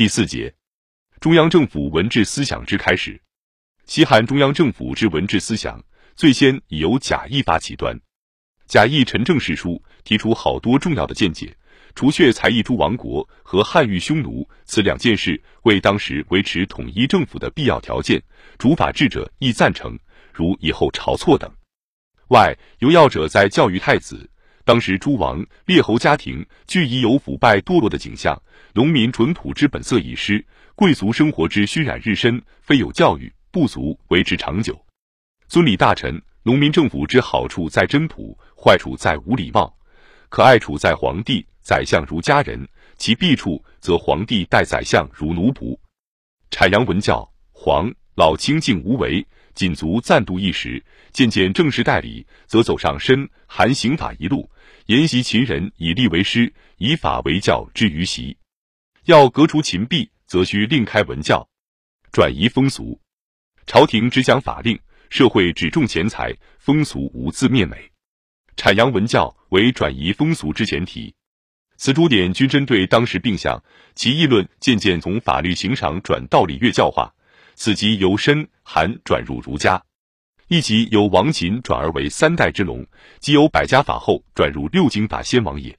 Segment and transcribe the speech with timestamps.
[0.00, 0.54] 第四节，
[1.20, 3.20] 中央政府文治思想之开始。
[3.84, 5.78] 西汉中央政府之文治思想，
[6.16, 7.94] 最先已由贾谊发起端。
[8.66, 11.54] 贾谊陈政史书，提出好多重要的见解。
[11.94, 18.22] 除却才艺诸王国和汉域匈奴，此两件事为当时维持统一政府的必要条件。
[18.56, 19.98] 主法治者亦赞成，
[20.32, 21.52] 如以后晁错等。
[22.28, 24.30] 外有要者在教育太子。
[24.70, 28.40] 当时诸王列侯家庭俱已有腐败堕落的景象，
[28.72, 30.46] 农民淳朴之本色已失，
[30.76, 34.80] 贵族生活之熏染日深，非有教育不足维持长久。
[35.48, 39.76] 尊礼大臣，农民政府之好处在真朴，坏处在无礼貌。
[40.28, 41.44] 可爱处在皇帝。
[41.60, 42.64] 宰相如家人，
[42.96, 45.76] 其弊处则皇帝待宰相如奴仆。
[46.48, 49.26] 阐扬文教，皇老清静无为，
[49.60, 50.82] 仅足暂度一时。
[51.12, 54.48] 渐渐正式代理，则走上身含刑法一路，
[54.86, 58.38] 沿袭秦人以吏为师，以法为教之余习。
[59.04, 61.46] 要革除秦弊，则需另开文教，
[62.10, 62.98] 转移风俗。
[63.66, 67.90] 朝廷只讲法令，社会只重钱财，风俗无自灭美。
[68.56, 71.14] 阐扬文教为转移风俗之前提。
[71.76, 73.62] 此诸点均针对当时病象，
[73.94, 77.12] 其议论渐渐从法律刑赏转道理乐教化。
[77.62, 79.84] 此即由申韩转入儒家，
[80.48, 82.86] 亦即由王秦转而为三代之龙，
[83.18, 85.76] 即由百家法后转入六经法先王也。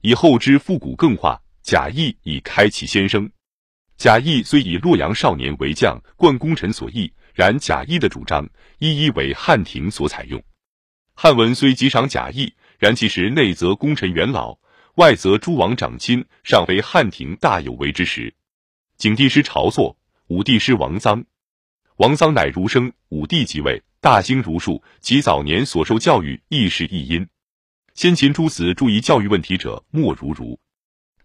[0.00, 3.28] 以后之复古更化，贾谊已开启先声。
[3.96, 10.40] 贾谊虽以洛阳少年为将，冠功臣所议，然贾谊的主张一一为汉廷所采用。
[11.14, 14.56] 汉文虽极赏贾谊，然其实内则功臣元老。
[14.94, 18.32] 外则诸王长亲尚非汉廷大有为之时，
[18.96, 19.97] 景帝师朝作，
[20.28, 21.24] 武帝师王臧，
[21.96, 27.26] 王臧乃儒生，武帝即位，大兴儒术，其早年所受教育亦是一因。
[27.94, 30.60] 先秦诸子注意教育问题者，莫如儒。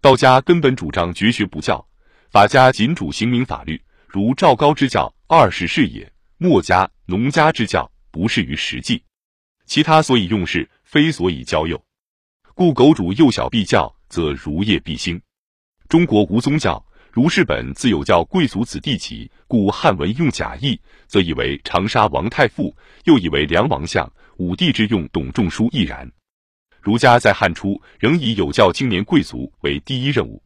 [0.00, 1.84] 道家根本主张绝学不教，
[2.30, 6.06] 法家仅主刑名法律，如赵高之教，二是是也；
[6.38, 9.02] 墨家、农家之教，不适于实际。
[9.66, 11.84] 其他所以用事，非所以教幼。
[12.54, 15.20] 故狗主幼小必教，则儒业必兴。
[15.88, 22.74] 中国无宗教，儒士本自有教贵族子弟起，故汉文用贾谊，则以为长沙王太傅，
[23.04, 24.10] 又以为梁王相。
[24.38, 26.10] 武帝之用董仲舒亦然。
[26.80, 30.42] 儒家在汉初仍以有教青年贵族为第一任务。